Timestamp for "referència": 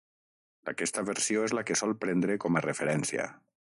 2.71-3.33